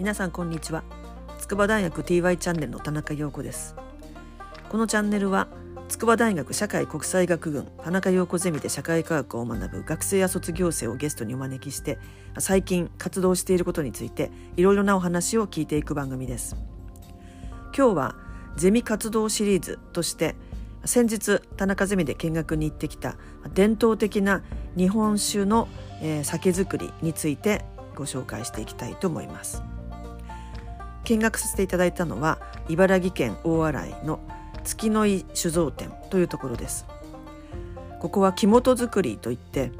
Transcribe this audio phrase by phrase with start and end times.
[0.00, 0.82] 皆さんこんにちは。
[1.40, 3.76] 筑波大学 TY チャンネルの田中陽子です。
[4.70, 5.46] このチャンネルは
[5.90, 11.98] 筑波大学社会国際学群田中陽子ゼミで社会科学を学ぶ学生や卒業生をゲストにお招きして
[12.38, 16.56] 最近活動していることについていろいろなお話を聞いていく番組です。
[17.76, 18.14] 今日は
[18.56, 20.34] ゼミ活動シリーズとして
[20.86, 23.16] 先日田中ゼミで見学に行ってきた
[23.52, 24.42] 伝統的な
[24.78, 25.68] 日本酒の、
[26.22, 29.62] 酒造りについてご紹介していきたいと思います。
[31.04, 34.20] 見学させていただいたのは茨城県大洗の
[34.64, 36.86] 月の井酒造店というところです。
[38.00, 39.72] ここは木本作りといって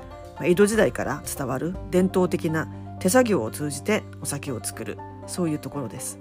[0.43, 6.19] 江戸時代から伝わる伝統的な手作業を通じてお酒を作るそういうところです。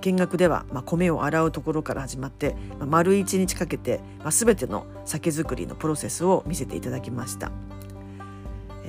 [0.00, 7.50] 見学では、まあ、米を洗うところから始まって、まあ、丸一日かけて、まあ、全ての酒造りのプロセスを見せていただきました。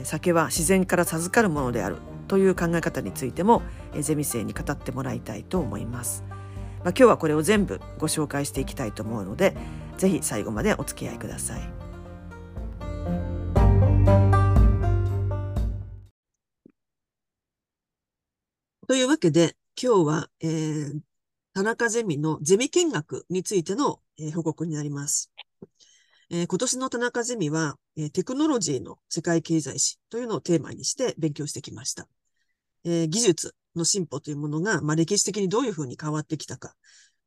[0.04, 3.62] 酒は自然から授かるものであるという考え方についても
[4.02, 9.55] ゼミ生に語ってもらいたいと思います、まあ、今日はこれを全部ご紹介していきたいと思うので
[9.98, 11.84] ぜひ最後までお付き合いください
[18.88, 20.99] というわけで今日は、えー、
[21.54, 25.32] 田中ゼミのゼミ見学についての、えー、報告になります。
[26.30, 32.08] えー、今年の田中ゼミは、えー、テクノロジーの世界経済史というのをテーマにして勉強してきました。
[32.86, 36.76] えー、技術の進歩というものが、まあ、歴史的にどういうふうに変わってきたか。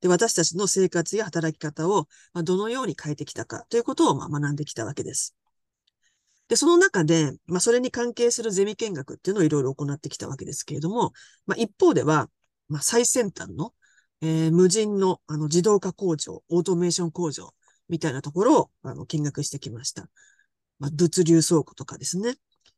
[0.00, 5.34] で私たちの生活や働き方を、まあ、どのように変えてきたかということを、まあ、学んできたわけです。
[6.48, 11.12] で、その中で、まあ、それに関係するゼミ見学っていうのをいろいろ行ってきたわけですけれども、
[11.46, 12.28] まあ、一方では、
[12.68, 13.72] まあ、最先端の、
[14.20, 17.52] えー、無人のあの自動化工場、オートメーション工場
[17.88, 20.08] みたいなところをあの見学してきました。
[20.78, 22.36] まあ、物流倉庫とかですね。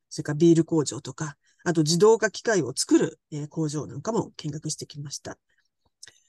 [0.08, 1.36] それからビール工場とか、
[1.68, 5.36] あと自動化機械を作る、え、工場なんかも見学してきました。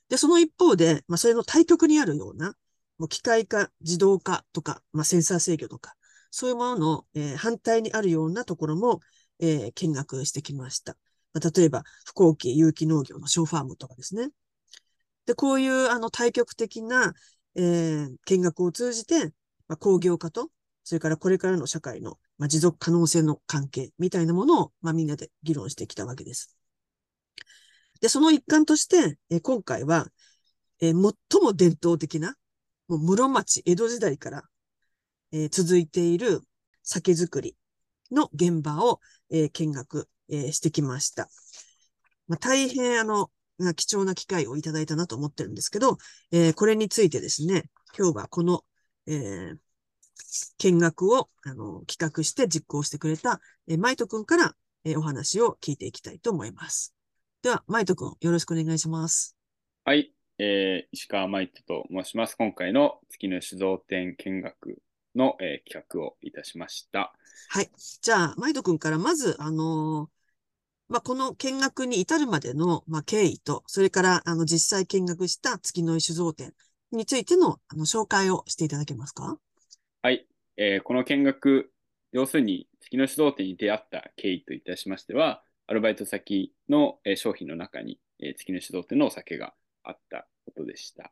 [0.10, 2.56] で、その一方で、まあ、それの対極にあるような、
[2.98, 5.96] もう機械化、自動化とか、まあ、センサー制御とか、
[6.30, 9.00] そういうものの、えー、反対にあるようなところも、
[9.40, 10.98] えー、見学してきました。
[11.32, 14.32] まあ、例えば、不幸期有機農業のショーファームとかですね。
[15.26, 17.14] で、こういうあの対極的な、
[17.56, 19.28] えー、見学を通じて、
[19.70, 20.50] まあ、工業化と、
[20.90, 26.58] それからこれからの社会の、まあ、持続可能性の関係みたいなものを、まあ、みんなで議論してきたわけです。
[28.02, 30.08] で、その一環として、え、今回は、
[30.82, 32.34] え、最も伝統的な、
[32.88, 34.44] もう室町、江戸時代から、
[35.32, 36.42] え、続いている
[36.82, 37.56] 酒造り
[38.10, 41.30] の現場を、え、見学え、してきました。
[42.28, 43.30] まあ、大変あの、
[43.76, 46.00] 貴重な機会をいただいたなと思ってるんですけど、
[46.32, 48.64] えー、これについてですね、今日はこの、
[49.06, 49.58] えー、
[50.58, 56.94] 見学をあの企画して実行してくれた、えー、マイト君から、えー、お話を聞いていきたいと思います。
[57.42, 59.36] では、マイト君、よろしくお願いします。
[59.86, 62.36] はい、えー、石川マイトと申します。
[62.36, 64.82] 今回の月の酒造店見学
[65.16, 67.14] の、えー、企画をいたしました。
[67.50, 67.72] はい。
[68.02, 70.20] じゃあ、マイト君からまず、あのー
[70.90, 76.54] まあ、この見学に至るまでの、まあ、経緯と、それから、あの、実際見学した月の井酒造店
[76.92, 79.38] についての、あの、紹介をしていただけますか？
[80.02, 80.26] はい。
[80.56, 81.74] えー、この見学、
[82.14, 91.12] 要するに、月の酒造店に出会った経緯といたしましては、アルバイト先の、えー、商品の中に、えー、月の酒造店のお酒があったことでした。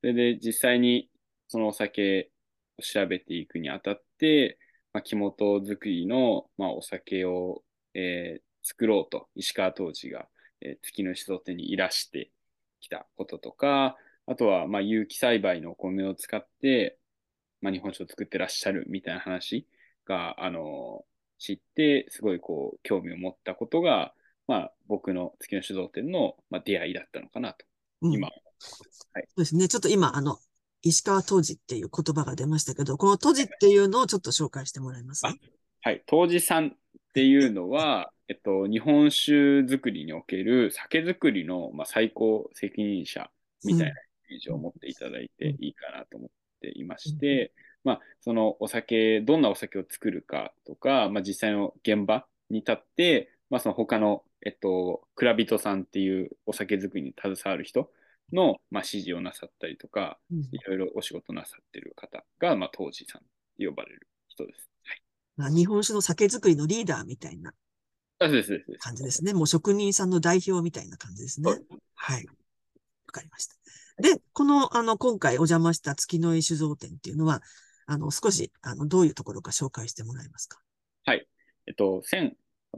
[0.00, 1.10] それで、実際に、
[1.48, 2.30] そのお酒
[2.78, 4.58] を調べていくにあたって、
[4.94, 7.62] まあ、木本作りの、まあ、お酒を、
[7.92, 10.28] えー、作ろうと石川当時が、
[10.62, 12.30] えー、月の酒造店にいらして
[12.80, 16.98] きたこととか、あとは、まあ、有機栽培のお米を使って、
[17.64, 19.66] まあ、日本酒を作ってらっしゃるみたいな話
[20.06, 21.04] が、あの
[21.38, 24.12] 知って、すごいこう、興味を持ったことが、
[24.46, 27.64] まあ、僕の月の酒造店の、まあ、出会いだったのかなと、
[28.02, 29.26] うん、今、はい。
[29.28, 29.66] そうですね。
[29.66, 30.38] ちょっと今、あの、
[30.82, 35.22] 石川当時っていう言葉が出ましたけど、この当時っていうのをちょっと紹介してもらえます？
[35.22, 35.34] か、
[35.80, 36.02] はい。
[36.06, 36.70] 当時さんっ
[37.14, 43.30] ていうのは、えっと、日本酒作りにおける酒造りの、まあ、最高責任者
[43.64, 43.94] みたいなイ
[44.30, 46.30] メージを持っていただいていいかなと思っ
[46.72, 47.52] ていまして、
[47.84, 57.90] まあ、そのお酒、どんなお酒を作るかとか、まあ、実際の現場に立って、まあ、その他の、えっと、蔵人さんっていうお酒作りに携わる人
[58.32, 63.26] の、まあ、指示をなさったりとか、いろいろお仕事なさってる方が、まあ、当時さんと
[63.58, 64.68] 呼ばれる人です。
[65.36, 67.52] まあ、日本酒の酒造りのリーダーみたいな
[68.78, 69.34] 感じですね。
[69.34, 71.50] もう職人さんの代表みたいな感じですね。
[71.94, 72.24] はい。
[72.26, 72.32] わ
[73.12, 73.56] かりました。
[73.96, 77.42] で、この、あの、今回お邪魔した月の井酒造店っていうのは、
[77.86, 80.58] あの、少し、あの、どういうところか紹介してもらえますか？
[81.04, 81.26] はい。
[81.66, 82.02] えっと、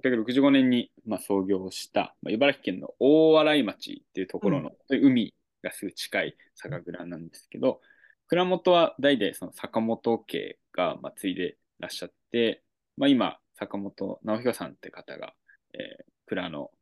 [0.02, 7.80] 865年に、まあ、創業した、まあ、茨城県の大洗町っていうところの、海がすぐ近い酒蔵なんですけど、
[8.28, 12.62] 蔵元は代々その坂本家が、まあ、継いでらっしゃって、
[12.96, 15.34] まあ、今、坂本直弘さんって方が、
[15.72, 16.72] えー蔵の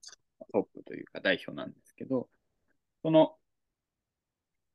[0.54, 2.30] トップというか代表なんですけど、
[3.02, 3.34] その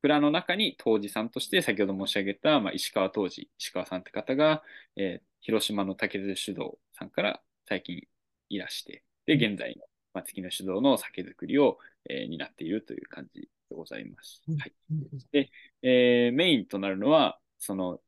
[0.02, 4.62] 蔵の中に杜氏さんとして先ほど申し上げた、まあ、石川杜氏、石川さんって方が、
[4.96, 8.02] えー広島の竹津酒造さんから最近
[8.50, 9.82] いらして、で、現在の、
[10.12, 11.78] まあ、月の酒造の酒造りを、
[12.10, 14.42] えー担っているという感じでございます。
[14.48, 15.08] うんはいうん
[15.82, 18.00] えーメインとなるのは、その、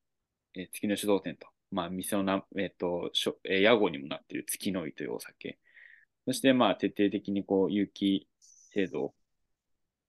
[0.55, 5.59] えー月の酒造店と、まあ、店のな、えっ、と、しょえー屋号にもなっている月の井というお酒。
[6.27, 8.29] そして、まあ、徹底的にこう、有機
[8.75, 9.15] 製造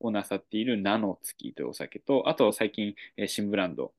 [0.03, 3.93] をなさっている名の月というお酒と、あと最近、えー新ブランド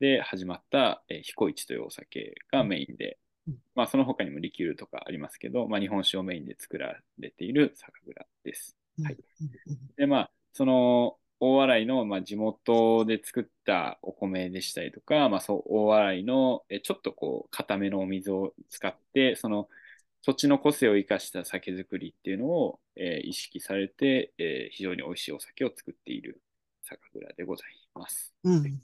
[0.00, 3.18] で始まった、えー彦一というお酒がメインで、
[3.48, 3.58] うん。
[3.74, 8.76] まあ、その他にもリキュールとかありますけど、まあ、日本酒をメインで作られている酒蔵です。
[8.98, 9.04] うん。
[9.04, 9.18] はい。
[9.96, 19.68] で、まあ、その、大洗の、まあ、地元で作ったお米でしたりとか、まあ、そう、大洗の、えちょっとこう、固めのお水を使って、その、
[20.26, 26.42] 土地の個性を生かした酒造りっていうのを、えー意識されて、えー非常に美味しいお酒を作っている
[26.82, 28.34] 酒蔵でございます。
[28.42, 28.82] うん。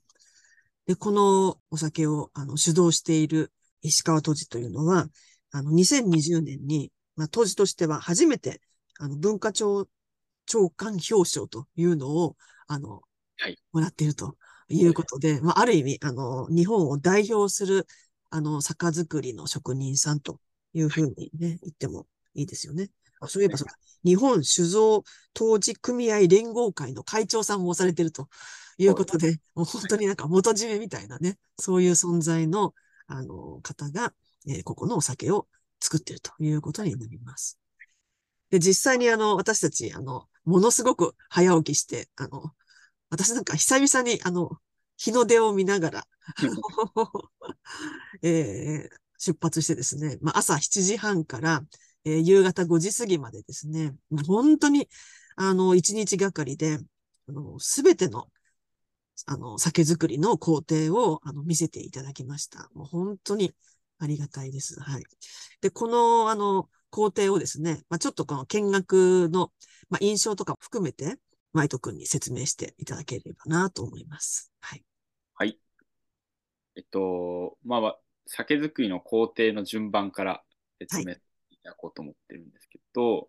[0.87, 3.50] で、このお酒を、あの、主導している
[3.81, 5.09] 石川杜氏というのは、
[5.50, 8.61] あの、2020年に、まあ、杜氏としては初めて、
[9.00, 9.88] あの、文化庁
[10.47, 12.37] 長官表彰というのを、
[12.69, 13.00] あの、
[13.38, 14.37] はいもらっていると
[14.69, 17.88] いうことで、まあ、ある意味、あの、日本を代表する、
[18.31, 20.38] あの、酒造りの職人さんと
[20.75, 22.91] いうふうにね、言ってもいいですよね。
[23.21, 23.75] あそういえばそうだ、
[24.05, 28.29] 日本酒造当時組合連合会の会長さんもされていると
[28.79, 32.75] いうことで、もう本当になんか元締めみたいなね、そういう存在の、
[33.07, 34.13] あの、方が、
[34.49, 35.47] えーここのお酒を
[35.81, 37.59] 作っているということになります。
[38.51, 42.53] で、実際にあの、私たち、あの、ものすごく早起きして、あの、
[43.11, 44.51] 私なんか久々にあの、
[44.97, 46.07] 日の出を見ながら、
[48.23, 51.63] えー出発してですね、まあ、朝7時半から、
[52.05, 53.95] えー夕方5時過ぎまでですね、
[54.27, 54.89] 本当に、
[55.37, 56.79] あの、一日がかりで、
[57.61, 58.27] すべての、
[59.27, 62.69] あの、酒造りの工程を、あの、見せていただきました。
[62.75, 63.55] もう本当に
[63.99, 64.81] ありがたいです。
[64.81, 65.05] はい。
[65.61, 69.53] で、この、あの、工程をですね、まあ、ちょっとこの見学の、
[69.89, 71.17] まあ、印象とかも含めて、
[71.53, 74.53] マイト君に説明していただければなと思います。
[74.61, 74.85] はい。
[75.35, 75.59] はい。
[76.77, 80.43] えっと、まあ、酒造りの工程の順番から
[80.79, 81.17] 説明い
[81.63, 83.29] ただこうと思ってるんですけど、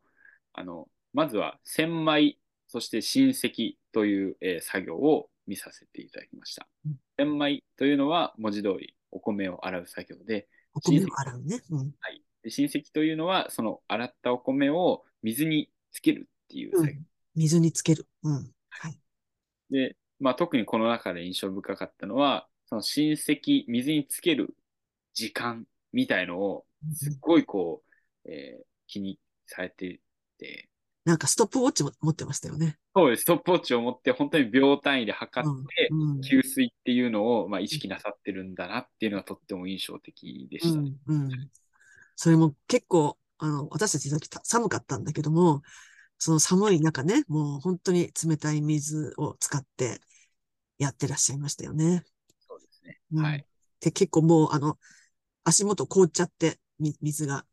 [0.53, 2.37] あの、まずは洗米、
[2.67, 6.99] そして浸石という、えー作業を見させていただきましたうん。
[7.17, 11.61] 洗米というのは文字通りお米を洗う作業で、お米を洗うね。
[11.69, 11.77] うん。
[11.99, 16.93] はい、で浸石というのはその洗ったお米を水につけるっていう作業。
[16.93, 17.05] うん。
[17.35, 18.07] 水につける。
[18.23, 18.51] うん。
[18.69, 18.99] はい。
[19.69, 24.55] で、まあ、特にこの中で印象深かったのは、その浸石、水につける
[25.13, 27.83] 時間みたいのを、すっごいこ
[28.25, 29.17] う、えー気に
[29.47, 30.01] されて
[30.37, 30.69] て、
[31.05, 32.77] なんかストップウォッチも持ってましたよね。
[32.95, 35.89] そうです、ストップウォッチを持って、本当に秒単位で測って、
[36.29, 40.93] 給水っていうのを、まあ、意識なさってるんだなっていうのがとっても印象的でしたね。
[41.07, 41.49] うん、うん。
[42.15, 45.63] それも結構、あの、私たちの時た寒かったんだけども、
[46.19, 49.99] その寒い中ね、もう本当に冷たい水を使って
[50.77, 52.03] やってらっしゃいましたよね。
[52.47, 52.99] そうですね。
[53.11, 53.45] うんはい。
[53.81, 54.77] で、結構もう、あの、
[55.43, 57.45] 足元凍っちゃって、み水が、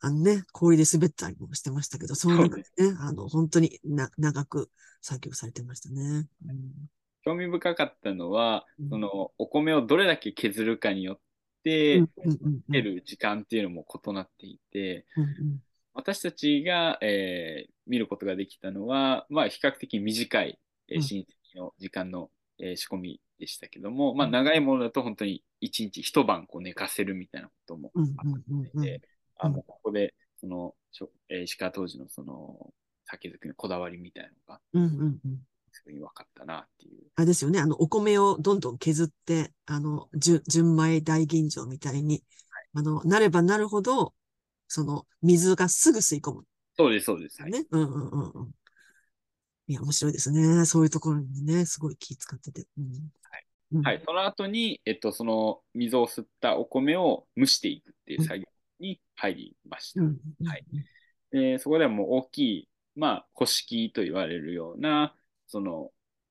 [0.00, 6.26] あのね、氷で滑ったりもしてましたけど、その中でね、あの、本当にな、長く作業されてましたね。
[6.46, 6.88] うん
[7.26, 11.18] 興味深かったのはうん、そのお米をどれだけ削るかによっ
[11.62, 12.02] て、
[12.68, 15.62] 出る時間っていうのも異なっていて、うんうん。
[15.94, 21.02] 私たちが、えー見ることができたのは、まあ、比較的短い、えーうん。
[21.02, 29.00] 親戚の時間の、えー仕込みでしたけども、まあ、うん長いものだと本当に一日一晩こう寝かせるみたいなこともうんうんうんうんで、
[29.38, 32.72] あもうここでその、しょえー石川当時のその
[33.04, 35.38] 酒造りのこだわりみたいなのがうんうんうん
[35.72, 37.02] すごい分かったなっていう。
[37.16, 37.58] あれですよね。
[37.58, 42.22] あの、お米をどんどん削って、あの、純純米大吟醸みたいに、
[42.74, 44.14] あの、なればなるほど、
[44.68, 46.44] その、水がすぐ吸い込む。
[46.76, 47.42] そうです、そうです。
[47.42, 47.64] はいね。
[47.70, 48.50] うんうんうんうん。
[49.66, 50.66] いや、面白いですね。
[50.66, 52.66] そういうところにね、すごい気使ってて。
[52.78, 52.84] うん。
[53.72, 58.44] うんはい、その後に、えっと、その水を吸ったお米を蒸していくっていう作業
[58.78, 60.02] に入りました。
[60.02, 60.18] うん。
[60.46, 60.64] はい
[61.30, 65.16] でそこではもう大きい、まあ、古式と言われるような、
[65.48, 65.90] その、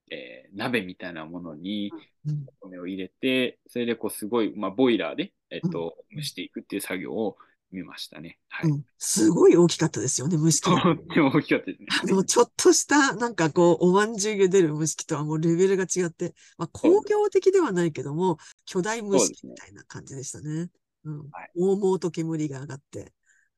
[0.10, 1.92] えー鍋みたいなものに
[2.26, 2.46] うん。
[2.62, 7.38] お米を入れて、それでこうすごい、まあ、ボイラーで、えっと、うん蒸していくっていう作業を
[7.74, 8.40] みましたね。
[8.50, 8.72] はい。
[8.72, 8.86] うん。
[8.98, 10.76] すごい大きかったですよね、蒸し器と。
[10.76, 11.88] っても大きかったですね。
[12.04, 20.70] あの、ちょっとした、なんかこう、おまんじゅう茹でる蒸し器とはもうレベルが違って、まあ、工業的ではないけども、巨大蒸し器みたいな感じでしたね。
[21.04, 21.20] うん。
[21.32, 23.14] はい大々と煙が上がって、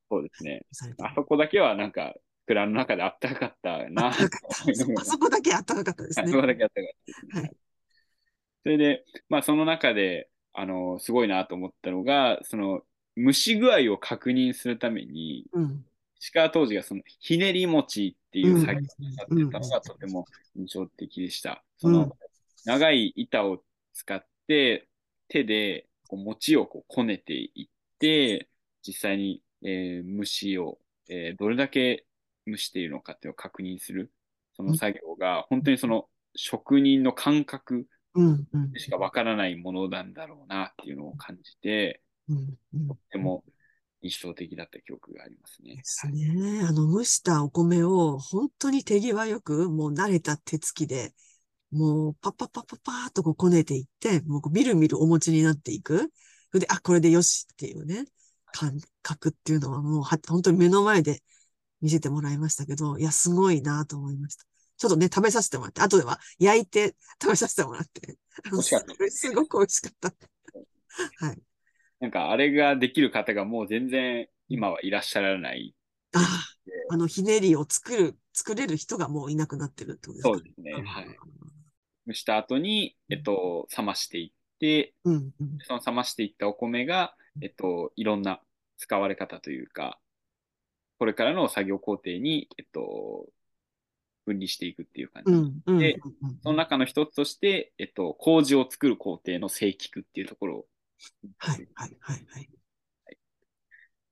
[0.10, 0.66] そうですね。
[1.00, 2.14] あそこだけはなんか、
[2.48, 4.08] 蔵の中であったかかったな。
[4.08, 4.14] あ
[5.04, 6.26] そこだけ暖かかったですね。
[6.28, 7.42] あそこだけあったかかったね。
[7.42, 7.52] はい
[8.64, 12.82] それで、まあその中で、あの、すごいなと思ったのが、その、
[13.18, 15.86] 蒸し具合を確認するために、うん。
[16.20, 18.82] 石川当時がその、ひねり餅っていう作業を
[19.18, 21.52] やってうんたのがとても印象的でした。
[21.52, 22.18] うんその、
[22.66, 24.90] 長い板を使って、
[25.28, 27.70] 手でこう餅をこうこねていっ
[28.00, 28.50] て、
[28.86, 30.80] 実際に、えー蒸しを、
[31.10, 32.06] えーどれだけ
[32.48, 34.12] 蒸しているのかっていうのを確認する、
[34.54, 37.88] その作業が、本当にその職人の感覚。
[38.72, 42.58] でしかわからないものなんだろうなっていうのを感じて、うん。
[42.74, 42.88] うん。
[42.88, 43.44] とても
[44.02, 45.76] 印象的だった記憶がありますね。
[45.76, 46.62] ですね。
[46.64, 51.14] あの、蒸したお米を本当に手際よく、もう慣れた手つきで、
[51.72, 56.12] もうパッパッパッパッパーっとこうこねていって、もうみるみるお餅になっていく。
[56.52, 58.06] それで、あ、これでよしっていうね、
[58.54, 61.22] 感覚っていうのはもうは本当に目の前で
[61.82, 64.46] 見せてもらいましたけど、いや、すごいなと思いました。
[64.78, 68.18] ちょっとね、食べさせてもらって、後では焼いて食べさせてもらって、
[69.10, 70.14] すごく美味しかった。
[71.26, 71.42] はい。
[72.06, 75.74] なんかあれができる方がもう全然今はいらっしゃらない。
[76.14, 80.30] ああ、あの、ひねりを作る、作れる人がもういなくなってるってことですか？
[80.30, 80.74] そうですね。
[80.86, 81.08] はい。
[82.06, 85.58] 蒸した後に、えっと、冷ましていって、うん、うん。
[85.62, 88.40] その冷ましていったお米が、えっと、いろんな
[88.78, 90.00] 使われ方というか、
[91.00, 93.26] これからの作業工程に、えっと、
[94.28, 95.34] 分離していくっていう感じ。
[95.34, 95.80] うん、うん。
[95.80, 100.66] でうんその中の一つとして、えっと、麹を作る工程の正規区っていうところを、
[101.38, 102.50] はい、はい、はい、はい。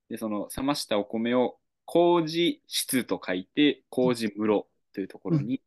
[0.09, 5.61] で、その冷ましたお米を麹室と書いて、麹室というところに。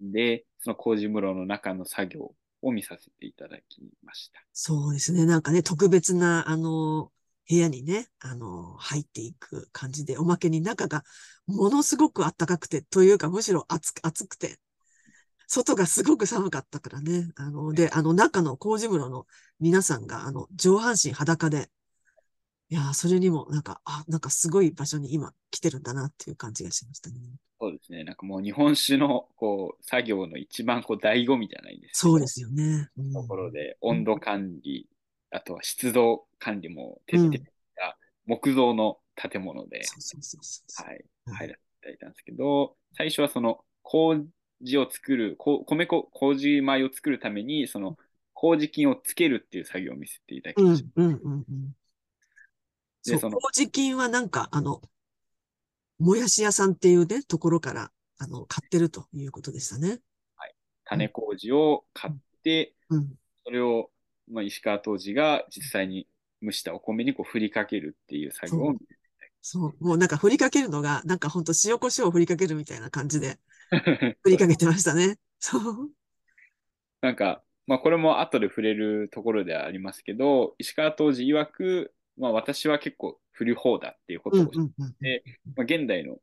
[0.00, 4.40] で、その麹室の中の作業を見させていただきました。
[4.52, 5.26] そうですね。
[5.26, 7.10] なんかね、特別な、あの、
[7.48, 11.04] 部屋にね、あの、入っていく感じで、おまけに中が
[11.46, 14.58] ものすごく暖かくて、というかむしろ暑く、暑くて、
[15.52, 17.28] 外がすごく寒かったからね。
[17.34, 19.26] あの、で、あの中の麹室の
[19.58, 21.68] 皆さんが、あの、上半身裸で、
[22.68, 27.18] いやー、それにもなんか、あ、なんかすごい場所に今来てるんだなっていう感じがしましたね。
[27.60, 28.04] そうですね。
[28.04, 32.08] なんかもう日本酒のこう作業の一番こう醍醐味じゃないですか。
[32.08, 32.88] そうですよね。
[32.96, 34.88] うんところで、温度管理、
[35.32, 37.42] あとは湿度管理も徹底し
[37.74, 40.86] た木造の建物で、そうそうそうそう。
[40.86, 43.64] はい、うん入らせていただいたんですけど、最初はその
[44.60, 47.96] 麹を作る、こ米粉、麹米を作るために、その
[48.34, 51.74] 麹菌をつけるっていう作業を見せていただきうんました。、うん、うん、うん。
[53.04, 54.82] でその麹菌はなんか、あの、
[55.98, 60.00] もやし屋さんっていうね、ところから、あの、買ってるということでしたね。
[60.84, 63.14] 種麹を買って、うん。
[63.44, 63.90] それを、
[64.30, 66.06] まあ、石川当時が実際に
[66.42, 68.96] 蒸したお米にこう振りかけるっていう作業を見せてい
[69.42, 69.84] そう。
[69.84, 73.38] もうなんか振りかけるのが、なんかほんと塩コショウを振りかけるみたいな感じで
[74.22, 75.16] 振りかけてましたね。
[75.38, 75.90] そう。
[77.00, 84.94] なんか、まあ、これも後で触れるところではありますけど、石川当時曰く、まあ、私は結構振る方だっていうことを、うん、うん、うん。
[85.00, 85.22] で
[85.56, 86.18] まあ、現代の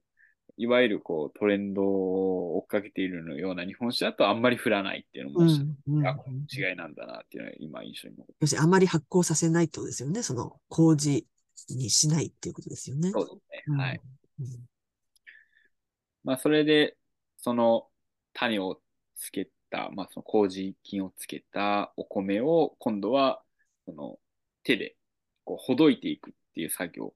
[0.58, 5.50] いわゆるこうトレンドを追っかけているのような日本酒だとあんまり振らないっていうのも、うん、
[5.88, 6.06] うん。
[6.52, 10.24] 違いなんだなっていうのが今印象に残って要するにあまり発酵させないってことですよね。
[10.24, 11.28] その、麹
[11.70, 13.12] にしないっていうことですよね。
[13.12, 13.78] そうですね。
[13.78, 14.02] はい。
[14.40, 14.48] うん。
[16.24, 16.98] まあ、それで、
[17.38, 17.88] その
[18.34, 18.80] 種を
[19.16, 23.42] つけた、まあ、その麹菌をつけたお米を今度は
[23.86, 24.20] その
[24.64, 24.96] 手で
[25.46, 27.14] こうほどいていくっていう作業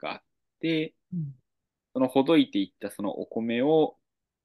[0.00, 0.22] があっ
[0.60, 1.34] て、うん。
[1.94, 3.96] そのほどいていったそのお米を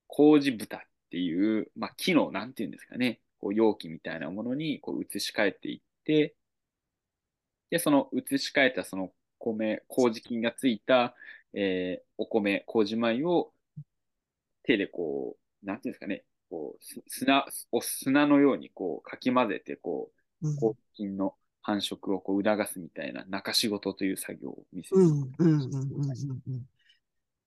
[0.08, 0.80] 麹蓋っ
[1.12, 6.36] ていう、まあ、木の、なんていうんですかね、こう容器みたいなものにこう移し替えていって、
[7.70, 11.16] で、その移し替えたその米、麹菌がついた、
[11.54, 13.52] えーお米、麹米を
[14.68, 21.34] 手でこう、なんていうんですかね、こうす砂を砂のようにこうかき混ぜて、こう、うん麹菌の
[21.64, 26.66] 繁殖をこう促すみたいな中仕事という作業を見せてうん、うん、うん、うん、うん。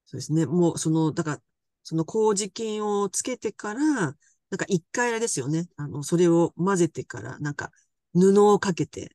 [0.06, 0.44] そうですね。
[0.44, 1.42] もう、その、だから、
[1.84, 4.14] その麹菌をつけてから、なん
[4.58, 5.68] か一回あれですよね。
[5.76, 7.70] あの、それを混ぜてから、なんか
[8.12, 9.12] 布をかけて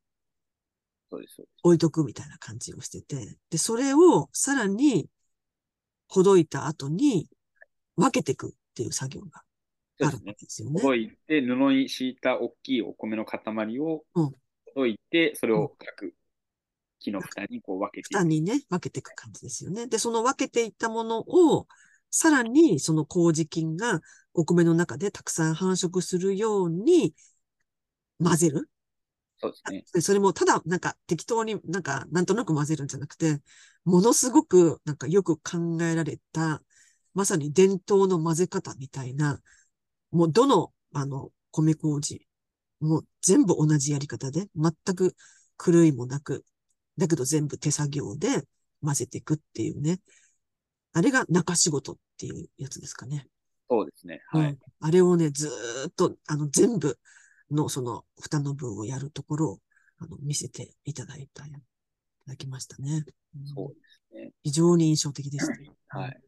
[1.11, 1.35] そうです。
[1.35, 5.09] そうです置いとくみたいな感じをしてて、で、それをさらに
[6.07, 7.27] ほどいた後に
[7.95, 9.43] 分けていくっていう作業が
[10.01, 10.37] あるわそうですね。
[10.37, 10.81] けですよね。
[10.81, 14.35] ほどいて、布に敷いた大きいお米の塊をうん
[14.75, 16.13] ほどいて、それを各
[16.99, 19.87] 木の蓋にこう分けてい蓋にね、分けていく感じですよね。
[19.87, 21.67] で、その分けていったものを、
[22.11, 23.99] さらにその麹菌が
[24.33, 27.13] お米の中でたくさん繁殖するように
[28.19, 28.69] 混ぜる。
[29.37, 29.85] そうですね。
[29.93, 33.41] でそれもただなんか適当になんかなんとなく混ぜるんじゃなくて、
[33.83, 36.61] ものすごくなんかよく考えられた、
[37.15, 39.41] まさに伝統の混ぜ方みたいな、
[40.11, 42.27] もうどのあの米麹
[42.79, 45.15] もう全部同じやり方で、全く
[45.63, 46.45] 狂いもなく、
[46.97, 48.43] だけど全部手作業で
[48.83, 49.99] 混ぜていくっていうね。
[50.93, 53.27] あれが中仕事っていうやつですかね。
[53.69, 54.21] そうですね。
[54.29, 54.49] はい。
[54.49, 56.99] うんあれをね、ずーっと、あの、全部
[57.49, 59.59] のその蓋の分をやるところを、
[59.97, 61.57] あの、見せていただいた、いた
[62.27, 63.03] だきましたね。
[63.35, 63.75] うんそうで
[64.19, 64.31] すね。
[64.43, 65.97] 非常に印象的でした。
[65.97, 66.21] はい。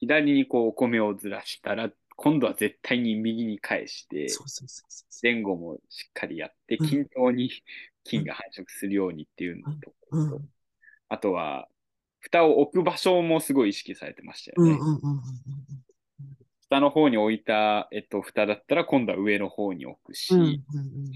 [0.00, 4.28] 左にこうお米をずらしたら、今度は絶対に右に返して。
[5.22, 6.86] 前後もしっかりやって、うん。
[6.88, 7.50] 均等に
[8.04, 10.48] 菌が繁殖するようにっていうのと、うん。
[11.08, 11.68] あとは、
[12.18, 14.78] 蓋を置く場所もすごい意識されてましたよね。
[16.68, 20.62] 下の方に置いた、えっと、蓋だったら今度は上の方に置くし、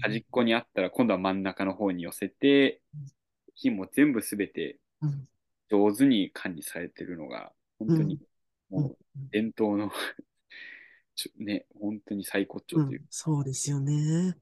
[0.01, 3.05] 端っこにあったら今度は真ん中の方に寄せてうん、
[3.55, 5.27] 菌も全部すべてうん。
[5.69, 8.21] 上手に管理されてるのが、本当にうん
[8.69, 8.97] もう
[9.31, 9.91] 伝統の
[11.15, 14.37] ちょね、本当に最高潮といううん、そうですよね。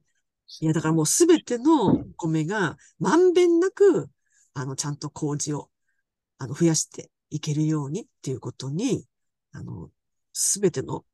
[0.60, 4.10] いや、だからもうすべてのお米がまんべんなく、
[4.54, 5.70] あの、ちゃんと麹を、
[6.38, 9.06] あの、増やしていけるようにっていうことに、
[9.52, 9.90] あの、
[10.32, 11.04] すべての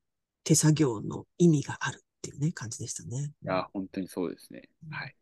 [0.45, 3.33] 手作業の意味があるっていうね、感じでしたね。
[3.43, 4.69] いや、本当にそうですね。
[4.87, 5.15] うんはい。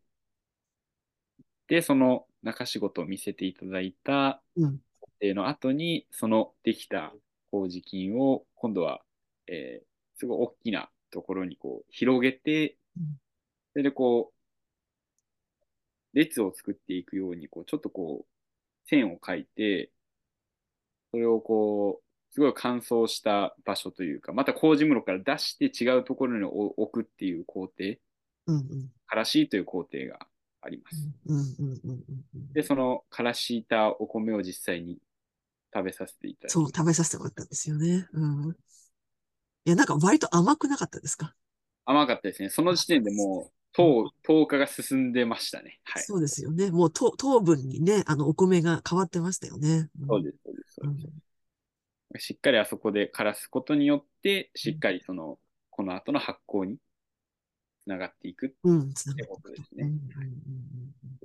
[1.69, 7.13] で、その中仕事を見せていただいたうん、工程の後に、そのできた
[7.51, 9.03] 麹菌を今度は、
[9.47, 9.89] えー
[10.21, 13.21] すごい大きなところにこう広げてうん、
[13.73, 19.93] それでこう、列を作っていくように、こう、ちょっとこう、線を描いて、
[21.11, 27.73] それをこう、すごい乾燥した場所というか、また麹室から出して違うところに置くっていう工程、
[28.47, 30.27] うん、うん、からしという工程が
[30.61, 31.09] あります。
[31.27, 32.53] うん、うん、うん、うんうん。
[32.53, 34.99] で、そのからしたお米を実際に
[35.75, 38.09] 食べさせていただきそう、食べさせてもらったんですよね。
[38.13, 38.57] うん。
[39.65, 41.35] いや、なんか割と甘くなかったですか？
[41.85, 42.49] 甘かったですね。
[42.49, 45.79] その時点でもう、糖、糖化が進んでましたね。
[45.85, 46.03] はい。
[46.03, 46.71] そうですよね。
[46.71, 49.91] もう糖糖分にね、あの、お米が変わってましたよね。
[50.01, 51.07] うんそうです、そうです、そうです。
[51.07, 51.13] うん
[52.19, 56.79] しっかりあそこで枯らすことによって、しっかりその、この後の発酵に
[57.85, 58.57] つながっていく。
[58.65, 60.31] うん、つながってことですねうんうんうんうん
[61.05, 61.19] うん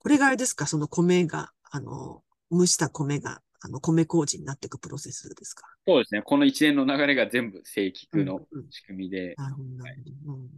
[0.00, 0.66] これがあれですか？
[0.66, 5.66] その米が、あの、蒸した米が、あの、米麹になっていくプロセスですか？
[5.86, 6.22] そうですね。
[6.22, 10.38] この一連の流れが全部正規のうんうん仕組みで、なるほど、なるほど。
[10.38, 10.48] うん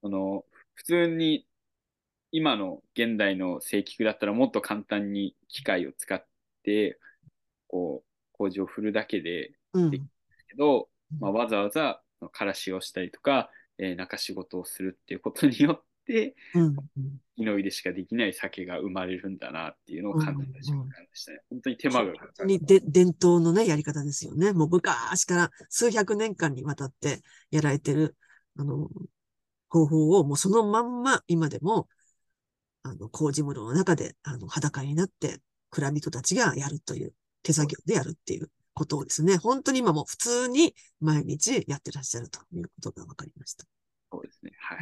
[0.00, 1.46] その、普通に
[2.30, 6.24] 今の現代の正規だったらもっと簡単に機械を使っ
[6.62, 6.98] て、
[7.66, 9.90] こう、麹を振るだけで、うん。
[9.90, 10.04] でけ
[10.56, 10.88] ど、
[11.18, 12.00] まあ、わざわざ
[12.32, 15.87] からしをしたりとか、えー中仕事をするっていうことによって、
[16.54, 16.62] うん。
[16.64, 16.76] うん
[17.38, 21.40] 木の入でしかできない酒が生まれるんだなっていうのを感じた瞬間でしたね。
[21.48, 22.48] 本当に手間がかかる。
[22.48, 24.52] にで伝統のね、やり方ですよね。
[24.52, 28.16] もう昔から数百年間にわたってやられてる、
[28.58, 28.88] あの、
[29.68, 31.88] 方法をもうそのまんま今でも、
[32.82, 35.38] あの、麹室の中で、あの、裸になって、
[35.70, 43.64] 蔵人たちがやるという、手作業でやるっていうことをですね、本当に今も普通に毎日やってらっしゃるということが分かりました。
[44.10, 44.52] そうですね。
[44.58, 44.78] はい。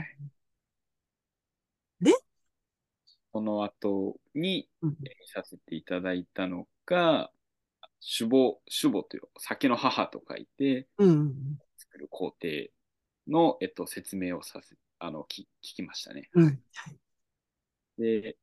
[2.01, 2.13] で
[3.37, 4.97] その後に見
[5.27, 7.31] させていただいたのが、
[8.01, 11.35] 酒母、酒母という酒の母と書いてうん。
[11.77, 12.71] 作る工程
[13.29, 16.31] の、えっと、説明をさせ、あの、き聞きましたね。
[16.33, 16.47] うん。
[16.47, 16.59] はい。
[17.99, 18.39] で、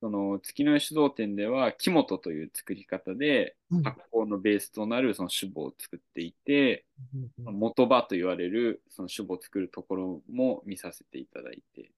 [0.00, 11.90] その月の酒造店では、木本という作り方で、うん発酵のベースとなるその酒母を作っていて、うんうん元場と言われるその酒母を作るところも見させていただいて、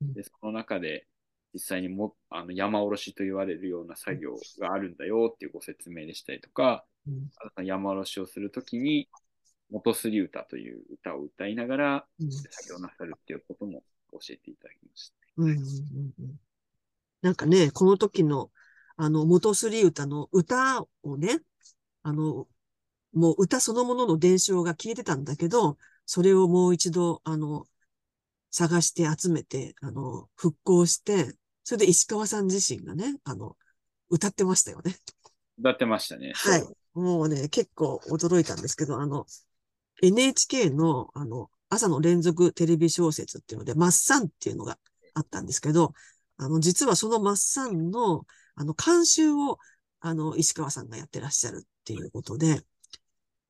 [0.00, 1.06] うんでその中で
[1.56, 7.64] 実際にもあの山おろしと言われるような作業があるんだよっていうご説明でしたりとか、うん。
[7.64, 9.08] 山おろしをするときに、
[9.70, 12.30] 元すり歌という歌を歌いながらうん。
[12.30, 15.14] 作業なさるっていうことも教えていただきました。
[15.38, 15.64] うんうんうん
[16.20, 16.40] うん。
[17.22, 18.50] なんかね、この時の、
[18.98, 21.40] あの、元すり歌の歌をね、
[22.02, 22.46] あの、
[23.14, 27.66] もう歌そのものの伝承が消えてたんだけど、それをもう一度、あの、
[28.50, 31.34] 探して集めて、あの、復興して、
[31.66, 33.56] それで石川さん自身がね、あの、
[34.08, 34.94] 歌ってましたよね。
[35.58, 36.32] 歌ってましたね。
[36.32, 36.64] はい。
[36.94, 39.26] もうね、結構驚いたんですけど、あの、
[40.00, 44.78] NHK の、あの、朝の連続テレビ小説っていうので、マッサンっていうのが
[45.14, 45.92] あったんですけど、
[46.36, 49.58] あの、実はそのマッサンの、あの、監修を、
[49.98, 52.60] あの、石川さんがやってらっしゃるっていうことで、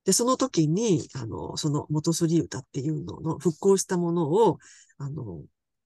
[0.06, 4.56] で、その時に、あの、その元すり歌っていうのの復興したものを、
[4.96, 5.42] あの、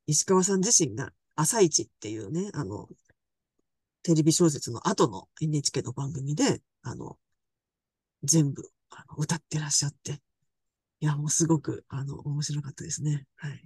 [0.06, 2.86] 石川さん自身が朝一っていうね、あの、
[4.02, 7.16] テレビ小説の後の NHK の番組で、あの、
[8.22, 10.20] 全部、あの歌ってらっしゃって、
[11.00, 13.24] いや、もうすごく、あの、面白かったですね。
[13.36, 13.64] はい。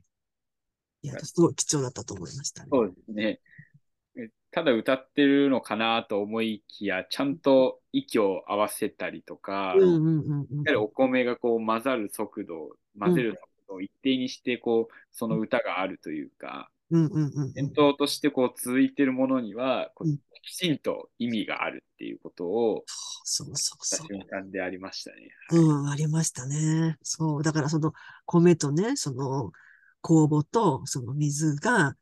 [1.02, 2.68] いや、すごい貴重だったと思いましたね。
[2.70, 3.40] そうですね。
[4.52, 9.74] ただ歌ってるのかなと思いきや、ちゃんと息を合わせたりとか、
[10.78, 19.90] お米がこう混ざる速度、混ぜる速度を一定にして、こう、その歌があるというか、伝統としてこう続いてるものには、
[20.42, 22.84] きちんと意味があるっていうことを、
[23.24, 24.06] そうそうそう。
[24.06, 25.28] 瞬間でありましたね。
[25.52, 26.96] うん、ありましたね。
[27.02, 27.42] そう。
[27.42, 27.92] だからその
[28.26, 29.52] 米とね、その
[30.02, 31.96] 酵母とその水が、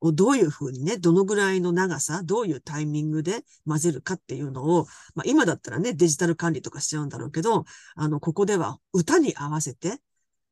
[0.00, 10.00] をどういうふうにね、どのぐらいの長さ、どういうタイミングで混ぜるかっていうのを、まあ今だったらね、デジタル管理とかしちゃうんだろうけど、あの、ここでは歌に合わせて、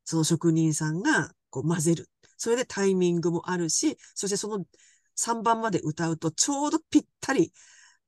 [0.05, 2.09] その職人さんがこう混ぜる。
[2.40, 4.64] それでタイミングもあるし、そしてその
[5.14, 7.53] 3番まで歌うとちょうどぴったり、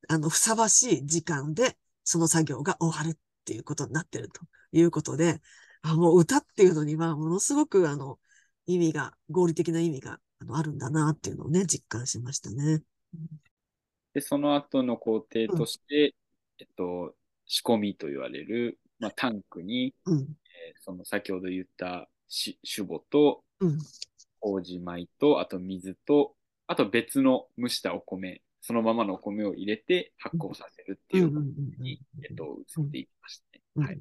[0.09, 4.41] あの、ふさわしい時間でその作業が終わるっていうことになってると
[4.73, 5.43] いうことで、
[5.83, 8.19] あもう歌っていうのにはものすごくあの、
[8.65, 12.83] 意味が、合理的な意味があのあるんだなっていうのをね、実感しましたね。
[14.15, 16.15] で、その後の工程として、
[16.59, 17.15] うん、えっと、
[17.45, 20.27] 仕込みと言われる、まあ、タンクに、うん、えー、
[20.81, 23.79] その先ほど言ったし酒母と、うん、
[24.43, 26.35] 麹米と、あと水と、
[26.67, 31.41] あと別の蒸したお米、そのままのお米を入れて発酵させるっていうの
[31.79, 33.43] に、えっと、移っていきまし
[33.75, 33.87] たね。
[33.87, 34.01] はい。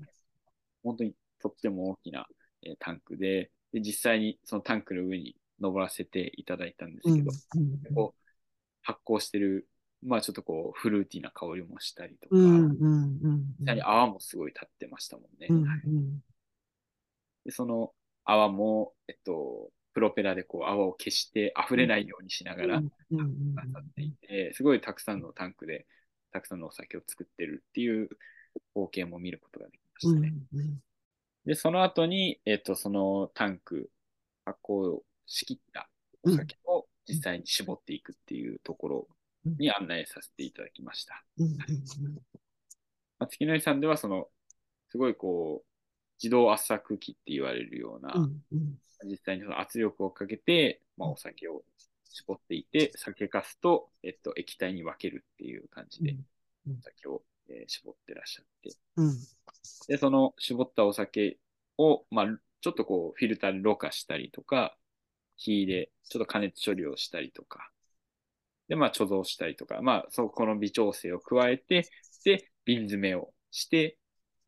[0.84, 2.28] 本当にとっても大きな、
[2.64, 7.32] えー、タンクで、で、実際にそのタンクの上に登らせていただいたんですけど、
[7.96, 8.22] こう
[8.82, 9.68] 発酵してる、
[10.04, 15.48] まあちょっとこうフルーティーな香りもしたりとか、実際に泡もすごい立ってましたもんね。
[17.46, 17.94] でその
[18.26, 22.88] 泡も、えっと、プロペラでこう泡を消して溢れないようにしながら、な
[23.74, 25.86] さっていて、すごいたくさんのタンクで
[26.32, 28.10] たくさんのお酒を作ってるっていう
[28.74, 30.34] 光景も見ることができましたね。
[31.46, 33.90] で、その後に、えっと、そのタンク、
[34.46, 35.90] 発酵しきった
[36.24, 39.08] お酒を実際に絞っていくっていうところ
[39.46, 41.24] に案内させていただきました。
[43.20, 44.28] まあ、月のりさんでは、その、
[44.90, 45.71] すごいこう、
[46.22, 48.14] 自動圧搾機って言われるような、
[49.04, 51.64] 実際にその圧力をかけて、まあ、お酒を
[52.10, 56.16] 絞っていて、酒粕と、えっと、液体に分けるっていう感じで、
[56.68, 58.70] お酒を、えー、絞ってらっしゃって、
[59.88, 61.38] で、その絞ったお酒
[61.78, 62.26] を、まあ、
[62.62, 64.78] ちょっとこう、フィルターでろ過したりとか、
[65.38, 67.72] 火でちょっと加熱処理をしたりとか、
[68.68, 71.90] で、まあ、貯蔵したりとか、まあ、そこの微調整を加えて、
[72.24, 73.98] で、瓶詰めをして、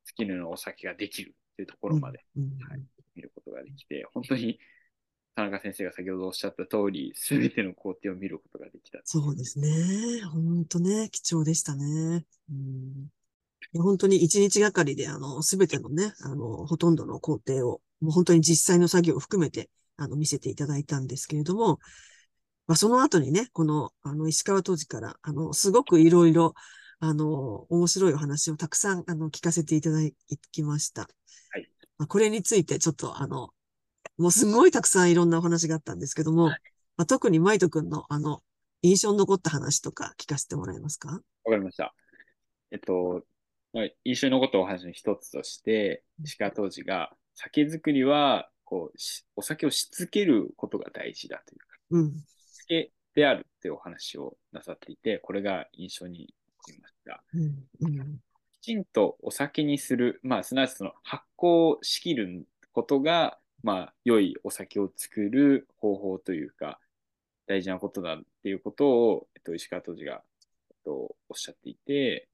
[0.05, 2.81] 月のお酒ができるっていうところまで、うんうん、はい、
[3.15, 4.59] 見ることができて、本当に
[5.35, 8.99] 田中先生が先ほどおっしゃった通り、すべての工程を見ることができた。
[9.03, 10.21] そうですね。
[10.25, 12.25] 本当ね、貴重でしたね。
[12.49, 13.09] うん
[13.81, 21.79] 本当に一日がかりで、あの、すべてのね、あの、ほとんどの工程を、もう本当に実際の作業を含めて、あの、見せていただいたんですけれども、
[22.67, 26.53] まあ、その後にね、この、あの、石川当時から、あの、すごくいろいろ、
[26.99, 29.99] あの、面白いお話をたくさん、あの、聞かせていただ
[30.51, 31.09] きました。
[31.97, 31.99] はい。
[31.99, 33.49] まあ、これについて、ちょっと、あの、
[34.17, 36.59] もうすごいたくさんいろんなお話があったんですけども、はい、
[36.97, 38.41] まあ、特にマイト君の、あの、
[38.81, 41.09] 印象に残った話とか聞かせてもらえますか？
[41.09, 41.95] わかりました。
[42.71, 43.23] えっと、
[43.71, 48.97] まあ、印象に残ったお話の一つとして、石川当時が、酒造りはこう
[49.35, 52.17] お酒をしつけることが大事だというか、うん、し
[52.51, 56.31] つけであるっていうお話をなさっていて、これが印象に
[56.63, 57.23] 残りました。
[57.33, 57.41] うん
[57.79, 58.19] うん、
[58.63, 66.79] きちんとお酒にする、まあ、すなわちその発酵しきることが、まあ、良いお酒を作る方法というか、
[67.45, 70.23] 大事なことだっていうことを、えっと、石川当時が、
[70.71, 70.93] えっと、
[71.27, 72.29] おっしゃっていて、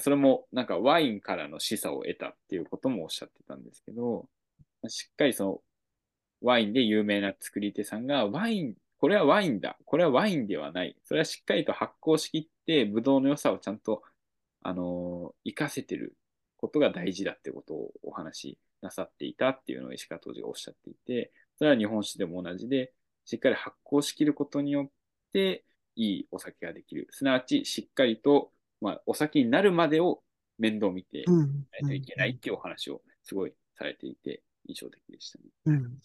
[0.00, 4.28] それもなんかワインからの示唆を得たっていうこともおっしゃってたんですけど、
[4.88, 5.60] しっかりその
[6.42, 9.78] ワインで有名な作り手さんが、ワイン、これはワインだ。
[9.86, 10.98] これはワインではない。
[11.04, 14.02] それはしっかりと発酵しきって、ブドウの良さをちゃんと、
[14.62, 16.16] あのー、活かせてる
[16.56, 22.92] ことが大事だってことをお話しなさっていたっていうのを石川当時がおっしゃっていて、それは日本酒でも同じで、
[23.24, 24.90] しっかり発酵しきることによっ
[25.32, 25.64] て、
[25.96, 27.08] いいお酒ができる。
[27.10, 30.22] すなわち、しっかりと、まあ、お酒になるまでを
[30.58, 35.44] 面倒見てないといけないっていうお話をすごいされていて、印象的でしたね。
[35.66, 35.98] うん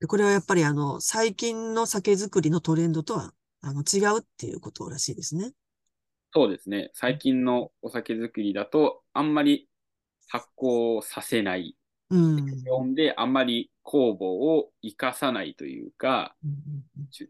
[0.00, 5.52] でこれはやっぱりあの、最近の酒造りのトレンドとは、あの、違うっていうことらしいですね。
[6.34, 6.90] そうですね。
[6.94, 9.68] 最近のお酒作りだと、あんまり
[10.28, 11.76] 発酵させない。
[12.10, 12.94] うん。
[12.94, 16.52] であんまり酵母を生かさないというか、うん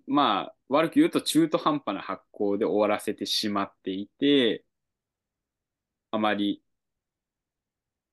[0.06, 4.64] まあ、悪く言うと中途半端な発酵で終わらせてしまっていて、
[6.10, 6.62] あまり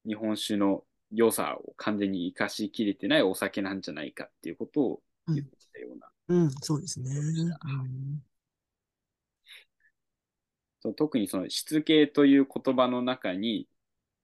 [0.06, 6.10] 日本酒の良さを完全に生かしきれてないお酒なんじゃないかっていうことを言ってたような。
[6.28, 7.12] うん、そうですね。
[7.14, 8.31] そうでしたうん
[10.82, 13.68] そう特にその質系という言葉の中に、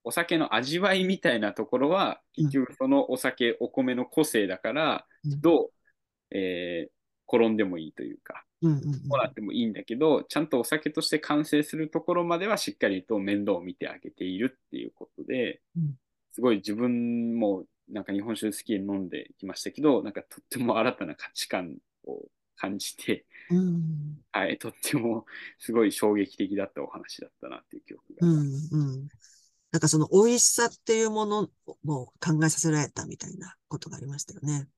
[0.04, 5.42] お酒の味わいみたいなところは、結局そのお酒、お米の個性だから、うん。
[5.42, 6.98] どう、えー
[7.30, 8.94] 転んでもいいというか、うんうんうん。
[9.10, 15.96] こうなってもいいんだけど、ちゃんとお酒として完成するところまではしっかりと面倒を見てあげているっていうことで、うん。
[16.32, 22.22] すごい自分もなんか日本酒好きで飲んできましたけど、なんかとっても新たな価値観を
[22.56, 25.26] 感じて、うんはい、とっても
[25.58, 28.28] すごい衝撃的だったお話だったなっていう記憶が。
[28.28, 28.38] うん
[28.72, 29.08] うん
[29.70, 31.50] なんかその美味しさっていうもの
[31.84, 34.70] も考えさせられたみたいなことがありましたよね。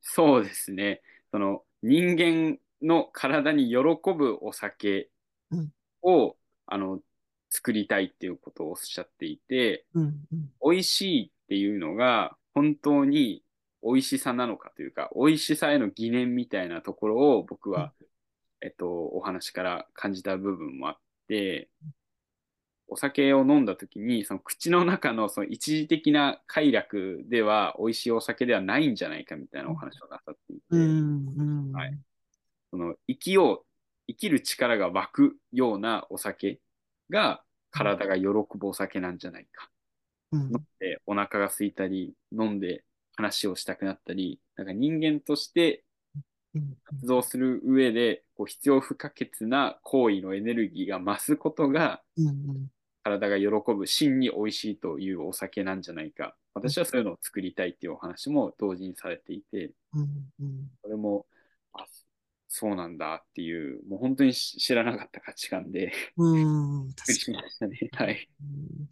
[0.00, 1.02] そうですね。
[1.32, 3.76] その人間の体に喜
[4.14, 5.10] ぶお酒
[5.50, 7.00] うんを、あの
[7.50, 13.42] 作りたいっていうことをおっしゃっていて、うんうん美味しいっていうのが本当に
[13.82, 17.92] 美味しさなのかというか、美味しさへの疑念みたいなところを僕は、
[18.62, 21.68] えっと、お話から感じた部分もあって、
[22.90, 31.98] お酒を飲んだ時に、その口の中のその一時的な快楽では美味しいお酒ではないんじゃないかみたいなお話をなさっていて、うんうんはい。
[32.70, 33.66] その生きよう、
[34.08, 36.60] 生きる力が湧くようなお酒
[37.10, 39.70] が体が喜ぶお酒なんじゃないか。
[40.32, 40.42] うん。
[40.42, 45.84] 飲んでお腹が空いたり、飲んで話をしたくなったり、なんか人間として
[46.54, 46.76] うん。
[46.84, 52.70] 活動する上でこう必要不可欠な行為のエネルギーが増すことがうん
[53.02, 56.36] 体が喜ぶ真に美味しいというお酒なんじゃないか。
[56.52, 59.72] 私はそういうのを作りたいっていうお話も同時にされていて、
[60.82, 61.24] それも、
[61.72, 61.86] あ、
[62.46, 66.38] そうなんだっていう、もう本当にし知らなかった価値観で、う
[66.84, 67.78] んびっくりしましたね。
[67.92, 68.28] はい。
[68.42, 68.88] うん